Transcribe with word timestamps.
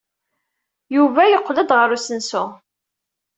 Yuba 0.95 1.21
yeqqel-d 1.25 1.69
ɣer 1.77 1.89
usensu. 1.97 2.45